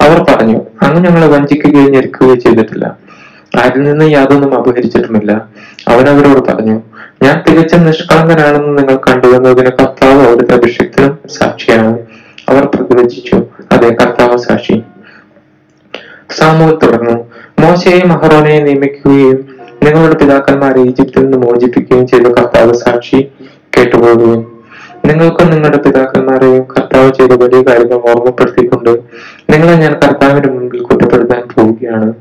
അവർ 0.00 0.26
പറഞ്ഞു 0.28 0.60
അങ്ങ് 0.82 1.04
ഞങ്ങളെ 1.04 1.26
വഞ്ചിക്കുകയോ 1.26 1.88
ഞെരുക്കുകയോ 1.88 2.34
ചെയ്തിട്ടില്ല. 2.34 2.98
ആരിൽ 3.56 3.82
നിന്ന് 3.82 4.04
യാതൊന്നും 4.04 4.54
അപഹരിച്ചിട്ടുമില്ല. 4.58 5.32
അവൻ 5.88 6.08
അവരോട് 6.08 6.50
പറഞ്ഞു 6.50 6.82
ഞാൻ 7.22 7.42
തികച്ചും 7.48 7.86
നിഷ്കളങ്കനാണെന്ന് 7.86 8.78
നിങ്ങൾ 8.78 8.96
കണ്ടുവന്നതിന് 8.96 9.70
കർത്താവ് 9.80 10.26
അവിടുത്തെ 10.26 10.54
അഭിഷിക്തനും 10.54 11.18
സാക്ഷിയാണ്. 11.30 11.98
അവർ 12.48 12.66
പ്രതിവചിച്ചു 12.74 13.42
അതെ 13.72 13.88
കർത്താവ് 13.88 14.38
സാക്ഷി. 14.38 14.82
സാമൂൽ 16.30 16.78
തുടർന്നു. 16.82 17.24
മോശയെയും 17.60 18.12
അഹറോനെയും 18.12 18.64
നിയമിക്കുകയും 18.64 19.56
നിങ്ങളുടെ 19.82 20.16
പിതാക്കന്മാരെ 20.16 20.80
ഈജിപ്തിൽ 20.80 21.22
നിന്ന് 21.22 21.38
മോചിപ്പിക്കുകയും 21.38 22.06
ചെയ്ത 22.06 22.22
കർത്താവ് 22.22 22.72
സാക്ഷി 22.74 23.28
കേട്ടുപോകുകയും 23.78 24.56
നിങ്ങൾക്കും 25.06 25.50
നിങ്ങളുടെ 25.50 25.78
പിതാക്കന്മാരെയും 25.78 26.62
കർത്താവ് 26.62 27.12
ചെയ്ത 27.12 27.30
വലിയ 27.30 27.62
കാര്യങ്ങൾ 27.62 27.94
ഓർമ്മപ്പെടുത്തിക്കൊണ്ട് 27.94 28.90
നിങ്ങളെ 29.50 29.74
ഞാൻ 29.74 29.92
കർത്താവിന്റെ 29.92 30.48
മുൻപിൽ 30.48 30.82
കുറ്റപ്പെടുത്താൻ 30.82 31.42
പോവുകയാണ്. 31.54 32.14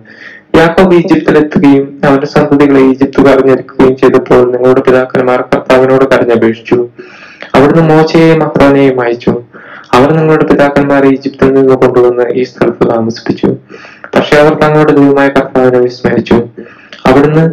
യാക്കോബ് 0.56 0.96
ഈജിപ്തിലെത്തുകയും 0.96 2.02
അവന്റെ 2.06 2.28
സന്തതികളെ 2.28 2.80
ഈജിപ്ത് 2.80 3.48
ഞെരുക്കുകയും 3.48 3.98
ചെയ്തപ്പോൾ 3.98 4.52
നിങ്ങളുടെ 4.52 4.82
പിതാക്കന്മാർ 4.82 5.42
കർത്താവിനോട് 5.42 6.06
കരഞ്ഞപേക്ഷിച്ചു. 6.06 6.88
അവിടുന്ന് 7.56 7.96
മോശയെയും 7.96 8.44
അഹ്റോനെയും 8.44 9.02
അയച്ചു. 9.02 9.42
അവർ 9.94 10.12
നിങ്ങളുടെ 10.12 10.46
പിതാക്കന്മാരെ 10.46 11.08
ഈജിപ്തിൽ 11.08 11.54
നിന്ന് 11.54 11.74
കൊണ്ടുവന്ന് 11.74 12.24
ഈ 12.34 12.44
സ്ഥലത്ത് 12.44 12.90
താമസിപ്പിച്ചു. 12.90 13.56
പക്ഷെ 14.14 14.36
അവർ 14.38 14.54
തങ്ങളുടെ 14.54 14.92
ദൈവമായ 14.92 15.28
കർത്താവിനെ 15.28 15.80
വിസ്മരിച്ചു. 15.80 16.38
അവിടുന്ന് 17.06 17.46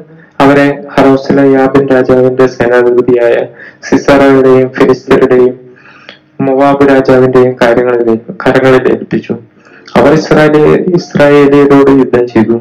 അവരെ 0.43 0.67
ഹറോസില 0.95 1.41
യാബിൻ 1.41 1.89
രാജാവിന്റെ 1.89 2.47
സേനാധിപതിയായ 2.47 3.35
സിസറയുടെയും 3.89 4.69
ഫിലിസ്തരുടെയും 4.69 5.55
മൊവാബ് 6.41 6.89
രാജാവിന്റെയും 6.89 7.57
കാര്യങ്ങളിലേക്ക് 7.63 8.35
കരങ്ങളിൽ 8.45 8.93
ഏൽപ്പിച്ചു. 8.93 9.35
അവർ 9.97 10.13
ഇസ്രായേലി 10.13 10.95
ഇസ്രായേലിയരോട് 10.97 11.91
യുദ്ധം 11.91 12.27
ചെയ്തു. 12.29 12.57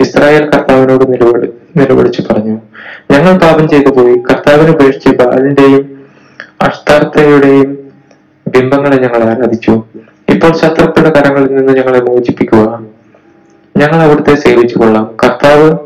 ഇസ്രായേൽ 0.00 0.44
കർത്താവിനോട് 0.50 1.04
നിലവിളി 1.12 1.48
നിലവിളിച്ചു 1.76 2.22
പറഞ്ഞു 2.30 2.56
ഞങ്ങൾ 3.10 3.38
പാപം 3.38 3.68
ചെയ്തു 3.68 3.90
പോയി. 3.90 4.16
കർത്താവിനെ 4.30 4.72
ഉപേക്ഷിച്ച് 4.72 5.08
ബാലിന്റെയും 5.08 5.84
അഷ്ടാർത്ഥയുടെയും 6.62 7.70
ബിംബങ്ങളെ 8.48 8.96
ഞങ്ങൾ 8.96 9.22
ആരാധിച്ചു. 9.30 9.82
ഇപ്പോൾ 10.28 10.52
ശത്രുക്കളുടെ 10.52 11.10
കരങ്ങളിൽ 11.10 11.56
നിന്ന് 11.56 11.72
ഞങ്ങളെ 11.72 12.00
മോചിപ്പിക്കുക. 12.00 12.80
ഞങ്ങൾ 13.76 13.94
അവിടുത്തെ 13.94 14.34
സേവിച്ചു 14.34 14.78
കൊള്ളാം. 14.78 15.16
കർത്താവ് 15.24 15.78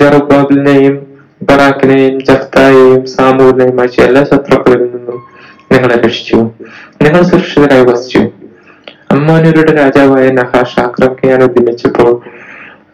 ജറുബാബിലിനെയും 0.00 1.06
ബറാക്കിനെയും 1.42 2.24
ജഫ്തായെയും 2.24 3.06
സാമൂലിനെയും 3.06 3.80
അയച്ച 3.80 4.00
എല്ലാ 4.00 4.24
ശത്രുക്കളിൽ 4.24 4.82
നിന്നും 4.82 5.22
നിങ്ങളെ 5.72 5.96
രക്ഷിച്ചു. 5.96 6.36
നിങ്ങൾ 7.02 7.22
സുരക്ഷിതരായി 7.22 7.84
വസിച്ചു. 7.84 8.18
അമ്മാനൂരുടെ 9.10 9.74
രാജാവായ 9.74 10.30
നഹാഷ് 10.30 10.80
ആക്രമിക്കാൻ 10.80 11.42
ഉദ്യമിച്ചപ്പോൾ 11.42 12.20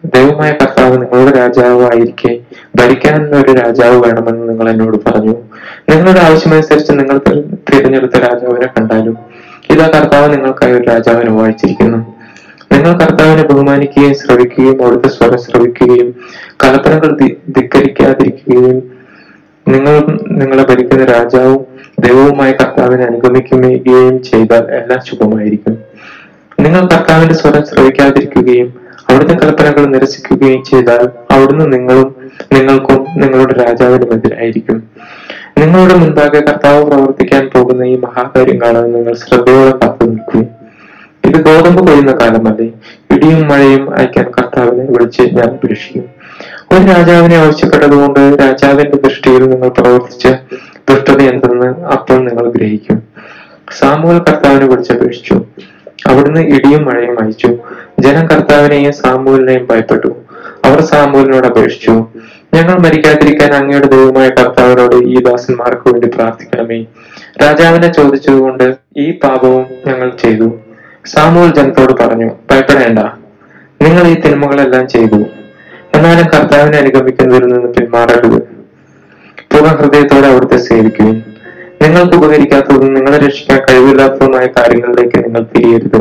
ദൈവമായ 0.05 0.51
കർത്താവ് 0.51 1.01
നിങ്ങളുടെ 1.01 1.37
രാജാവ് 1.37 1.83
ആയിരിക്കെ 1.83 2.39
ഭരിക്കാൻ 2.75 3.35
ഒരു 3.35 3.51
രാജാവ് 3.51 4.05
വേണമെന്ന് 4.05 4.49
നിങ്ങൾ 4.49 4.69
എന്നോട് 4.69 4.97
പറഞ്ഞു. 4.97 5.35
നിങ്ങളുടെ 5.89 6.19
ആവശ്യമനുസരിച്ച് 6.19 6.91
നിങ്ങൾ 6.91 7.17
തിര- 7.17 7.55
തിരഞ്ഞെടുത്ത 7.73 8.11
രാജാവിനെ 8.11 8.67
കണ്ടാലും 8.67 9.17
ഇതാ 9.69 9.87
കർത്താവ് 9.87 10.33
നിങ്ങൾക്കായി 10.33 10.73
ഒരു 10.73 10.83
രാജാവിനെ 10.83 11.31
വായിച്ചിരിക്കുന്നു. 11.31 12.18
നിങ്ങൾ 12.71 12.93
കർത്താവിനെ 12.97 13.43
ബഹുമാനിക്കുകയും 13.47 14.13
ശ്രവിക്കുകയും 14.13 14.85
അവിടുത്തെ 14.85 15.09
സ്വരം 15.09 15.37
ശ്രവിക്കുകയും 15.37 16.15
കലപ്പനകൾ 16.63 17.17
ധിക്കരിക്കാതിരിക്കുകയും 17.49 18.99
നിങ്ങൾ 19.67 19.95
നിങ്ങളെ 20.31 20.63
ഭരിക്കുന്ന 20.63 21.05
രാജാവും 21.05 21.65
ദൈവവുമായ 21.99 22.51
കർത്താവിനെ 22.51 23.05
അനുഗമിക്കുകയും 23.05 24.23
ചെയ്താൽ 24.23 24.63
എല്ലാം 24.75 24.99
ശുഭമായിരിക്കും. 25.07 25.77
നിങ്ങൾ 26.59 26.81
കർത്താവിന്റെ 26.85 27.33
സ്വരം 27.33 27.65
ശ്രവിക്കാതിരിക്കുകയും 27.65 28.73
അവിടുത്തെ 29.09 29.33
കൽപ്പനകൾ 29.33 29.85
നിരസിക്കുകയും 29.85 30.63
ചെയ്താൽ 30.63 31.09
അവിടുന്ന് 31.31 31.73
നിങ്ങളും 31.73 32.15
നിങ്ങൾക്കും 32.53 33.07
നിങ്ങളുടെ 33.17 33.53
രാജാവിനും 33.63 34.13
എതിരായിരിക്കും. 34.13 34.89
നിങ്ങളുടെ 35.57 35.95
മുൻപാകെ 35.95 36.39
കർത്താവ് 36.39 36.85
പ്രവർത്തിക്കാൻ 36.85 37.49
പോകുന്ന 37.55 37.83
ഈ 37.83 37.95
മഹാകാര്യം 37.95 38.61
കാണാൻ 38.61 38.91
നിങ്ങൾ 38.91 39.13
ശ്രദ്ധയോടെ 39.13 39.77
കാത്തു 39.77 40.05
നിൽക്കും. 40.05 40.58
ഇത് 41.27 41.37
ഗോതമ്പ് 41.45 41.87
കൊയ്യുന്ന 41.87 42.11
കാലമല്ലേ 42.11 42.67
ഇടിയും 43.15 43.47
മഴയും 43.47 43.97
അയക്കാൻ 43.97 44.31
കർത്താവിനെ 44.31 44.85
വിളിച്ച് 44.85 45.21
ഞാൻ 45.21 45.49
അപേക്ഷിക്കും 45.49 46.05
ഒരു 46.73 46.83
രാജാവിനെ 46.87 47.35
ആവശ്യപ്പെട്ടതുകൊണ്ട് 47.35 48.19
രാജാവിന്റെ 48.19 48.97
ദൃഷ്ടിയിൽ 48.97 49.49
നിങ്ങൾ 49.49 49.69
പ്രവർത്തിച്ച 49.69 50.27
ദുഷ്ടത 50.89 51.21
എന്തെന്ന് 51.21 51.69
അപ്പോൾ 51.85 52.19
നിങ്ങൾ 52.29 52.51
ഗ്രഹിക്കും. 52.51 53.03
സാമൂഹൽ 53.79 54.19
കർത്താവിനെ 54.19 54.65
വിളിച്ചപേക്ഷിച്ചു 54.65 55.35
അവിടുന്ന് 56.07 56.41
ഇടിയും 56.41 56.85
മഴയും 56.85 57.23
അയച്ചു. 57.23 57.57
ജനം 57.99 58.27
കർത്താവിനെയും 58.27 58.93
സാമൂലിനെയും 58.93 59.67
ഭയപ്പെട്ടു. 59.71 60.15
അവർ 60.65 60.81
സാമൂലിനോട് 60.81 61.47
അപേക്ഷിച്ചു. 61.47 62.05
ഞങ്ങൾ 62.53 62.79
മരിക്കാതിരിക്കാൻ 62.79 63.53
അങ്ങയുടെ 63.53 63.87
ദൈവമായ 63.87 64.29
കർത്താവിനോട് 64.29 64.95
ഈ 64.95 65.23
ദാസന്മാർക്ക് 65.23 65.91
വേണ്ടി 65.91 66.07
പ്രാർത്ഥിക്കണമേ. 66.07 66.85
രാജാവിനെ 67.41 67.93
ചോദിച്ചതുകൊണ്ട് 67.93 68.75
ഈ 68.97 69.11
പാപവും 69.11 69.65
ഞങ്ങൾ 69.87 70.11
ചെയ്തു. 70.21 70.49
സാമൂൽ 71.05 71.53
ജനത്തോട് 71.53 72.03
പറഞ്ഞു 72.03 72.31
ഭയപ്പെടേണ്ട. 72.51 72.99
നിങ്ങൾ 73.81 74.07
ഈ 74.07 74.19
തിന്മകളെല്ലാം 74.19 74.87
ചെയ്തു. 74.87 75.25
എന്നാലും 75.95 76.25
കർത്താവിനെ 76.25 76.77
അനുഗമിക്കുന്നതിൽ 76.77 77.43
നിന്ന് 77.43 77.73
പിന്മാറരുത്. 77.73 78.41
പൂർണ 79.51 79.65
ഹൃദയത്തോടെ 79.65 80.27
അവിടുത്തെ 80.27 80.57
സേവിക്കുകയും. 80.57 81.23
നിങ്ങൾക്ക് 81.81 82.15
ഉപകരിക്കാത്തതും 82.15 82.93
നിങ്ങളെ 82.93 83.17
രക്ഷിക്കാൻ 83.17 83.61
കഴിവില്ലാത്തതുമായ 83.69 84.45
കാര്യങ്ങളിലേക്ക് 84.45 85.25
നിങ്ങൾ 85.25 85.45
തിരിയരുത്. 85.57 85.97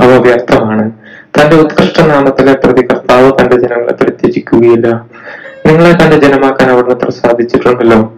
അവ 0.00 0.22
വ്യർത്ഥമാണ്. 0.22 0.92
തന്റെ 1.38 1.56
ഉത്കൃഷ്ട 1.56 2.00
നാമത്തിലെ 2.00 2.52
പ്രതി 2.52 2.82
കർത്താവ് 2.82 3.32
തന്റെ 3.40 3.56
ജനങ്ങളെ 3.56 3.92
പരിത്യജിക്കുകയില്ല. 3.92 5.06
നിങ്ങളെ 5.66 5.92
തന്റെ 5.92 6.18
ജനമാക്കാൻ 6.18 6.70
അവിടുന്ന് 6.70 6.96
പ്രസാദിച്ചിട്ടുണ്ടല്ലോ 6.96 8.14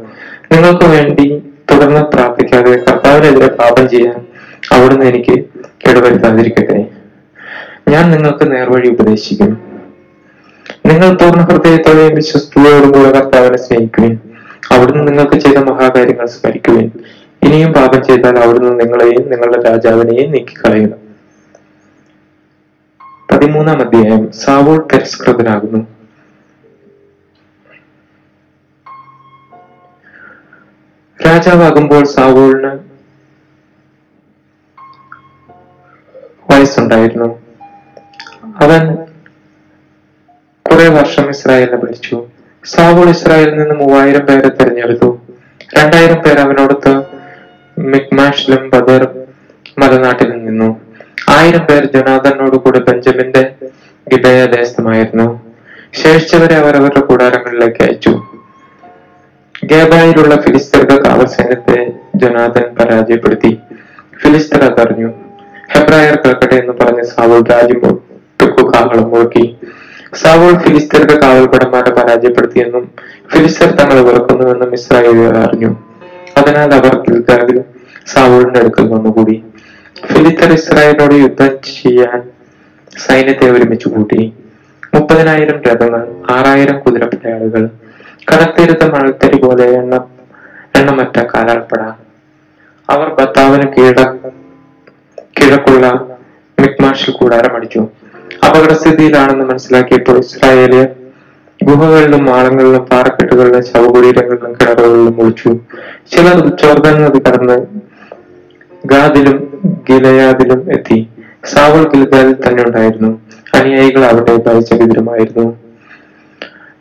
നിങ്ങൾക്ക് 0.52 0.84
വേണ്ടി 0.84 1.42
തുടർന്ന് 1.70 2.00
പ്രാർത്ഥിക്കാതെ 2.00 2.70
കർത്താവിനെതിരെ 2.70 3.46
പാപം 3.46 3.88
ചെയ്യാൻ 3.88 4.36
അവിടുന്ന് 4.72 5.06
എനിക്ക് 5.06 5.44
കേടുവരുത്താതിരിക്കട്ടെ 5.86 6.86
ഞാൻ 7.88 8.10
നിങ്ങൾക്ക് 8.10 8.52
നേർവഴി 8.52 8.88
ഉപദേശിക്കും. 8.88 9.50
നിങ്ങൾ 10.86 11.14
പൂർണ 11.14 11.40
ഹൃദയത്തോടെയും 11.40 12.14
വിശ്വസ്തയോടും 12.14 12.92
കൂടെ 12.92 13.10
കർത്താവിനെ 13.10 13.58
സ്നേഹിക്കുവിൻ. 13.58 14.18
അവിടുന്ന് 14.70 15.08
നിങ്ങൾക്ക് 15.08 15.34
ചെയ്ത 15.34 15.58
മഹാകാര്യങ്ങൾ 15.58 16.26
സ്മരിക്കുവിൻ. 16.26 16.90
ഇനിയും 17.42 17.72
പാപം 17.72 18.04
ചെയ്താൽ 18.04 18.38
അവിടുന്ന് 18.38 18.80
നിങ്ങളെയും 18.80 19.30
നിങ്ങളുടെ 19.30 19.68
രാജാവിനെയും 19.68 20.30
നീക്കിക്കളയുക 20.32 21.06
പതിമൂന്നാം 23.32 23.80
അധ്യായം. 23.80 24.32
സാവോൾ 24.32 24.88
തിരസ്കൃതനാകുന്നു. 24.92 25.86
രാജാവാകുമ്പോൾ 31.26 32.04
സാവൂളിന് 32.04 32.95
വയസ്സുണ്ടായിരുന്നു. 36.66 37.38
അവൻ 38.61 38.94
കുറെ 40.70 40.88
വർഷം 40.88 41.28
ഇസ്രായേലിനെ 41.28 41.76
ഭരിച്ചു 41.76 42.26
സാവൂൾ 42.64 43.08
ഇസ്രായേലിൽ 43.08 43.58
നിന്ന് 43.58 43.75
മൂവായിരം 43.75 44.26
പേരെ 44.26 44.49
തെരഞ്ഞെടുത്തു. 44.49 45.20
രണ്ടായിരം 45.78 46.23
പേർ 46.23 46.38
അവനോടൊത്ത് 46.38 47.02
മിക്മാഷിലും 47.78 48.70
ബദർ 48.70 49.08
മലനാട്ടിലും 49.78 50.46
നിന്നു. 50.46 50.80
ആയിരം 51.28 51.66
പേർ 51.66 51.85
ജനാദനോട് 51.85 52.56
കൂടെ 52.56 52.78
ബെഞ്ചമിന്റെ 52.78 53.54
ഗിബയ 54.12 54.46
ദേശമായിരുന്നു 54.46 55.52
ശേഷിച്ചവരെ 55.94 56.54
അവരവരുടെ 56.54 57.00
കൂടാരങ്ങളിലേക്ക് 57.00 57.82
അയച്ചു. 57.82 58.23
ഗേബായിലുള്ള 59.64 60.40
ഫിലിസ്തീർക്ക് 60.40 61.04
കാവൽ 61.04 61.26
സൈന്യത്തെ 61.26 61.92
ജനാദൻ 62.16 62.75
പരാജയപ്പെടുത്തി. 62.75 63.58
ഫിലിസ്തർ 64.23 64.73
അതറിഞ്ഞു. 64.73 65.25
ഹെബ്രായർ 65.68 66.14
കേൾക്കട്ടെ 66.25 66.56
എന്ന് 66.62 66.75
പറഞ്ഞ് 66.80 67.04
സാവുൾ 67.04 67.40
രാജ്യം 67.50 67.80
കാഹളം 68.73 69.08
മുഴക്കി 69.11 69.44
സാവുൾ 70.14 70.52
ഫിലിസ്തീർക്ക് 70.58 71.16
കാവൽപ്പടന്മാരെ 71.23 71.90
പരാജയപ്പെടുത്തിയെന്നും 71.90 72.85
ഫിലിസ്തീൻ 73.32 73.70
തങ്ങളെ 73.80 74.02
വെറുക്കുന്നുവെന്നും 74.02 74.70
ഇസ്രായേലിയർ 74.75 75.37
അറിഞ്ഞു. 75.37 75.70
അതിനാൽ 76.38 76.75
അവർ 76.75 76.94
ഗിൽഗാലിൽ 77.06 77.58
സാവൂളിന്റെ 78.06 78.61
അടുക്കൽ 78.61 78.87
വന്നുകൂടി. 78.88 79.37
ഫിലിസ്തർ 80.11 80.50
ഇസ്രായേലിനോട് 80.52 81.14
യുദ്ധം 81.14 81.52
ചെയ്യാൻ 81.70 82.20
സൈന്യത്തെ 83.06 83.46
ഒരുമിച്ച് 83.50 83.88
കൂട്ടി. 83.88 84.20
മുപ്പതിനായിരം 84.94 85.58
രഥങ്ങൾ 85.68 86.02
ആറായിരം 86.30 86.76
കുതിരപ്പടയാളുകൾ 86.80 87.64
കടത്തിരുത്ത 88.30 88.85
മഴത്തരി 88.94 89.38
പോലെ 89.38 89.66
എണ്ണ 89.80 89.94
എണ്ണമറ്റ 90.78 91.18
കാലാൾപ്പട 91.32 91.82
അവർ 92.88 93.08
ഭർത്താവിന് 93.18 93.66
കീഴ 93.75 93.96
കിഴക്കുള്ള 95.37 95.87
മിക്മാഷിൽ 96.59 97.12
കൂടാരം 97.12 97.57
അടിച്ചു. 97.57 97.81
അപകടസ്ഥിതിയിലാണെന്ന് 98.47 99.45
മനസ്സിലാക്കിയപ്പോൾ 99.45 100.19
ഇസ്രായേലിയർ 100.19 100.88
ഗുഹകളിലും 101.61 102.35
ആളങ്ങളിലും 102.37 102.85
പാറക്കെട്ടുകളിലും 102.85 103.64
ശവകുടീരങ്ങളിലും 103.64 104.52
കിണറുകളിലും 104.52 105.21
ഒളിച്ചു. 105.23 105.50
ചിലർ 106.12 106.57
ചോർദൻ 106.57 106.97
കടന്ന് 107.28 107.57
ഗാദിലും 108.87 109.38
ഗിലയാദിലും 109.90 110.73
എത്തി. 110.73 111.09
സാവൾ 111.45 111.83
ഗിൽഗാദിൽ 111.93 112.37
തന്നെ 112.47 112.62
ഉണ്ടായിരുന്നു. 112.64 113.11
അനുയായികൾ 113.55 114.05
അവിടെ 114.05 114.37
ഭയചകിതരുമായിരുന്നു 114.37 115.47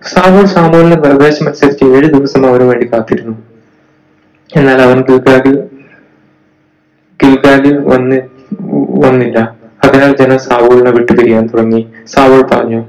സാവൂൾ 0.07 0.45
സാമൂലിന്റെ 0.45 0.97
നിർദ്ദേശമനുസരിച്ച് 1.07 1.85
ഏഴ് 1.85 2.07
ദിവസം 2.13 2.49
അവന് 2.49 2.63
വേണ്ടി 2.63 2.85
കാത്തിരുന്നു. 2.93 3.35
എന്നാൽ 4.55 4.81
അവൻ 4.81 5.01
ഗിൽഗാദിൽ 5.01 5.55
ഗിൽഗാലിൽ 7.23 7.77
വന്ന് 7.79 8.34
വന്നില്ല. 9.05 9.55
അതിനാൽ 9.83 10.15
ജനം 10.15 10.39
സാവൂളിനെ 10.39 10.91
വിട്ടുപിരിയാൻ 10.91 11.47
തുടങ്ങി. 11.47 11.87
സാവൂൾ 12.07 12.41
പറഞ്ഞു 12.41 12.83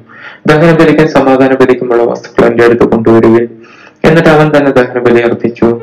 ദഹന 0.46 0.76
ബലിക്കും 0.76 1.08
സമാധാന 1.08 1.54
ബലിക്കുമുള്ള 1.54 2.02
വസ്തുക്കൾ 2.02 2.50
എന്റെ 2.50 2.64
അടുത്ത് 2.64 2.84
കൊണ്ടുവരികയും 2.84 3.62
എന്നിട്ട് 4.04 4.28
അവൻ 4.28 4.56
തന്നെ 4.56 4.70
ദഹന 4.70 4.98
ബലി 4.98 5.22
അർപ്പിച്ചു. 5.22 5.80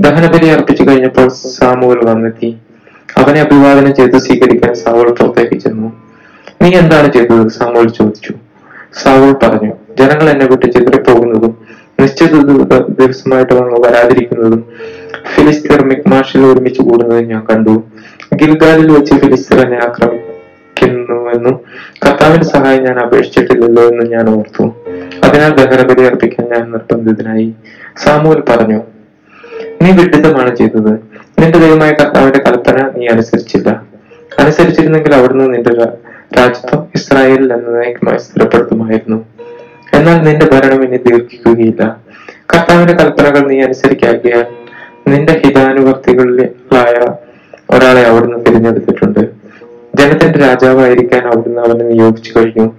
ദഹന 0.00 0.32
ബലി 0.32 0.46
അർപ്പിച്ചു 0.46 0.82
കഴിഞ്ഞപ്പോൾ 0.82 1.28
സാമൂൽ 1.28 2.04
വന്നെത്തി. 2.04 2.56
അവനെ 3.18 3.40
അഭിവാദനം 3.40 3.94
ചെയ്ത് 3.94 4.16
സ്വീകരിക്കാൻ 4.16 4.74
സാവൂൾ 4.74 5.10
പ്രോത്സാഹിപ്പിച്ചിരുന്നു 5.10 5.92
നീ 6.62 6.70
എന്താണ് 6.70 7.12
ചെയ്തത്? 7.12 7.48
സാമുവൽ 7.48 7.88
ചോദിച്ചു. 7.88 8.32
സാവൂൾ 9.02 9.32
പറഞ്ഞു 9.32 9.72
ജനങ്ങൾ 9.98 10.30
എന്നെ 10.30 10.46
വിട്ട് 10.46 10.66
ചിതറിപ്പോകുന്നതും 10.66 11.58
നിശ്ചിത 12.00 12.32
ദിവ- 12.32 12.86
ദിവസമായിട്ട് 12.88 13.52
വന്ന് 13.52 13.88
വരാതിരിക്കുന്നതും 13.88 14.64
ഫിലിസ്തീർ 15.34 15.84
മിക്മാഷിൽ 15.84 16.46
ഒരുമിച്ച് 16.46 16.82
കൂടുന്നതും 16.82 17.28
ഞാൻ 17.28 17.46
കണ്ടു. 17.52 17.82
ഗിൽഗാലിൽ 18.32 18.92
വെച്ച് 18.92 19.14
ഫിലിസ്തീർ 19.14 19.60
എന്നെ 19.60 19.76
ആക്രമിക്കുന്നുവെന്നും 19.76 21.60
കർത്താവിന്റെ 22.06 22.46
സഹായം 22.46 22.84
ഞാൻ 22.84 22.98
അപേക്ഷിച്ചിട്ടില്ലല്ലോ 22.98 23.88
എന്നും 23.88 24.10
ഞാൻ 24.10 24.28
ഓർത്തു. 24.28 24.64
അതിനാൽ 25.24 25.54
ദഹനബലി 25.54 26.04
അർപ്പിക്കാൻ 26.06 26.48
ഞാൻ 26.48 26.72
നിർബന്ധിതനായി. 26.72 27.54
സാമുവൽ 27.96 28.40
പറഞ്ഞു 28.40 28.80
നീ 29.82 29.90
വിഡിതമാണ് 29.90 30.56
ചെയ്തത്. 30.56 30.92
നിന്റെ 31.38 31.58
ദൈവമായ 31.58 31.92
കർത്താവിന്റെ 31.92 32.38
കൽപ്പന 32.38 32.90
നീ 32.96 33.06
അനുസരിച്ചില്ല. 33.06 33.82
അനുസരിച്ചിരുന്നെങ്കിൽ 34.38 35.14
അവിടുന്ന് 35.14 35.54
നിന്റെ 35.54 35.74
രാജ്യത്വം 36.38 36.88
ഇസ്രായേലിൽ 36.94 37.52
എന്നേക്കുമായി 37.52 38.18
സ്ഥിരപ്പെടുത്തുമായിരുന്നു. 38.18 39.24
എന്നാൽ 39.94 40.22
നിന്റെ 40.22 40.46
ഭരണം 40.52 40.84
ഇനി 40.84 40.96
ദീർഘിക്കുകയില്ല. 40.96 42.00
കർത്താവിന്റെ 42.54 42.94
കൽപ്പനകൾ 42.94 43.46
നീ 43.46 43.60
അനുസരിക്കാകിയാൽ 43.60 44.44
നിന്റെ 45.08 45.42
ഹിതാനുവർത്തികളായ 45.44 47.23
ഒരാളെ 47.70 48.06
അവിടുന്ന് 48.06 48.46
തിരഞ്ഞെടുത്തിട്ടുണ്ട്. 48.46 49.30
ജനത്തിന്റെ 49.94 50.38
രാജാവായിരിക്കാൻ 50.38 51.26
അവിടുന്ന് 51.26 51.60
അവനെ 51.60 51.84
നിയോഗിച്ചു 51.84 52.38
കഴിഞ്ഞു. 52.38 52.72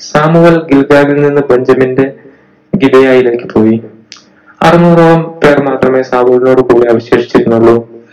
സാമുവൽ 0.00 0.62
ഗിൽഗാലിൽ 0.62 1.22
നിന്ന് 1.22 1.42
ബെഞ്ചമിന്റെ 1.42 2.14
ഗിബയായിലേക്ക് 2.76 3.44
പോയി. 3.44 3.84
അറുന്നൂറോളം 4.62 5.40
പേർ 5.44 5.62
മാത്രമേ 5.62 6.02
സാവൂളിനോട് 6.02 6.60
കൂടി 6.60 6.86
അവശേഷിച്ചിരുന്നുള്ളൂ. 6.88 8.04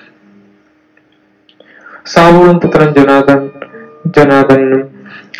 സാവൂളും 2.06 2.60
പുത്രൻ 2.60 2.94
ജനാദൻ 2.94 3.50
ജനാദനും 4.18 4.90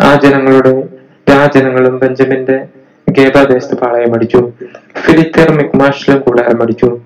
ആ 0.02 0.16
ജനങ്ങളുടെ 0.16 0.84
രാജനങ്ങളും 1.32 2.00
ബെഞ്ചമിന്റെ 2.00 2.68
ഗേബാദേശത്ത് 3.10 3.76
പാളയമടിച്ചു 3.76 4.52
ഫിലിത്തർ 4.98 5.52
മിക്മാഷിലും 5.52 6.22
കൂടാരം 6.22 6.64
അടിച്ചു. 6.64 7.02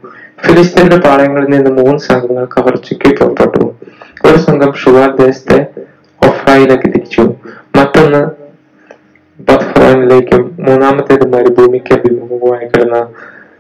ഫിലിസ്തീന്റെ 0.46 0.98
പാളയങ്ങളിൽ 0.98 1.48
നിന്ന് 1.48 1.70
മൂന്ന് 1.70 1.98
സംഘങ്ങൾ 1.98 2.46
കവർച്ചയ്ക്ക് 2.46 3.18
പുറപ്പെട്ടു. 3.18 3.74
ഒരു 4.26 4.38
സംഘം 4.38 4.74
ഷുവാർ 4.74 5.16
ദേശത്തെ 5.16 5.66
ഒഫ്രായിലേക്ക് 6.28 6.84
തിരിച്ചു. 6.84 7.22
മറ്റൊന്ന് 7.76 8.28
ബഫ്രാനിലേക്കും 9.40 10.56
മൂന്നാമത്തേത് 10.60 11.34
മരുഭൂമിക്ക് 11.34 11.94
അഭിമുഖമായി 11.94 12.66
കിടന്ന 12.66 13.08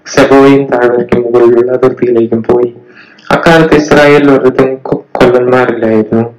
സെബോയിൻ 0.08 0.68
താഴ്വരയ്ക്ക് 0.72 1.18
മുകളിലുള്ള 1.18 1.72
അതിർത്തിയിലേക്കും 1.72 2.44
പോയി. 2.44 2.74
അക്കാലത്ത് 3.32 3.76
ഇസ്രായേലിൽ 3.76 4.32
ഒരിടത്തും 4.32 4.76
കൊല്ലന്മാരില്ലായിരുന്നു. 5.12 6.36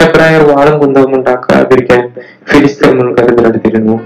ഹെബ്രായർ 0.00 0.42
വാളും 0.42 0.78
കുന്തവും 0.78 1.14
ഉണ്ടാക്കാതിരിക്കാൻ 1.14 2.12
ഫിലിസ്തീൻ 2.48 2.98
മുൻകരുതലെടുത്തിരുന്നു. 2.98 4.00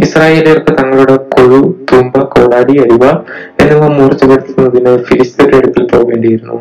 ഇസ്രായേലിയർക്ക് 0.00 0.78
തങ്ങളുടെ 0.78 1.16
കൊഴു 1.16 1.75
തൂമ്പ 1.96 2.18
കോടാടി 2.18 2.78
അരിവ 2.78 3.04
എന്നിവ 3.62 3.86
മൂർച്ചപ്പെടുത്തുന്നതിന് 3.88 4.98
ഫിലിസ്തീന്റെ 4.98 5.56
അടുക്കൽ 5.56 5.84
പോകേണ്ടിയിരുന്നു. 5.84 6.58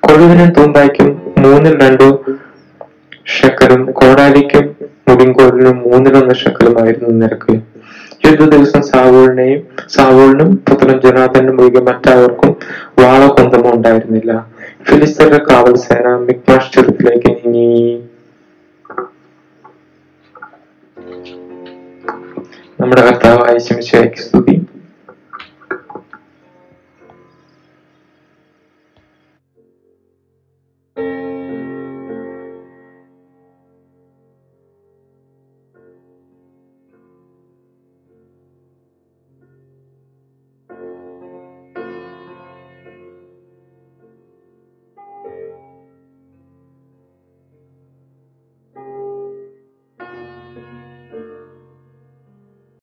കൊഴുവിനും 0.00 0.48
തൂമ്പായ്ക്കും 0.50 1.22
മൂന്നിൽ 1.38 1.80
രണ്ടു 1.82 2.24
ഷക്കലും 3.26 3.92
കോടാലിക്കും 3.92 4.64
മുടിങ്കോലിനും 5.08 5.82
മൂന്നിലൊന്ന് 5.86 6.34
ഷക്കലുമായിരുന്നു 6.34 7.08
നിരക്ക്. 7.08 7.54
യുദ്ധ 8.26 8.44
ദിവസം 8.44 8.82
സാവോളിനെയും 8.82 9.62
സാവോളിനും 9.88 10.56
പുത്രൻ 10.56 11.00
ജനാഥനും 11.00 11.60
ഒഴികെ 11.60 11.80
മറ്റാവർക്കും 11.80 12.56
വാളോ 13.02 13.28
കുന്തമോ 13.28 13.70
ഉണ്ടായിരുന്നില്ല. 13.70 14.46
ഫിലിസ്തീന്റെ 14.88 15.40
കാവൽ 15.50 15.74
സേന 15.74 16.16
മിക്മാഷ് 16.16 16.72
ചെറുപ്പിലേക്ക് 16.72 17.32
നീങ്ങി. 17.32 18.02
നമ്മുടെ 22.82 23.02
കർത്താവായ 23.02 23.58
ശംശയ്ക്ക് 23.58 24.16
സ്തുതി. 24.16 24.54